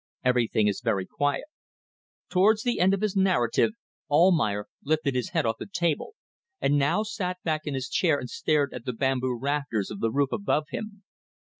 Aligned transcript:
Everything 0.25 0.65
is 0.67 0.81
very 0.83 1.05
quiet." 1.05 1.43
Towards 2.27 2.63
the 2.63 2.79
end 2.79 2.95
of 2.95 3.01
his 3.03 3.15
narrative 3.15 3.73
Almayer 4.09 4.65
lifted 4.83 5.13
his 5.13 5.29
head 5.29 5.45
off 5.45 5.57
the 5.59 5.67
table, 5.71 6.15
and 6.59 6.75
now 6.79 7.03
sat 7.03 7.37
back 7.43 7.67
in 7.67 7.75
his 7.75 7.87
chair 7.87 8.17
and 8.17 8.27
stared 8.27 8.73
at 8.73 8.85
the 8.85 8.93
bamboo 8.93 9.37
rafters 9.39 9.91
of 9.91 9.99
the 9.99 10.09
roof 10.09 10.31
above 10.31 10.63
him. 10.71 11.03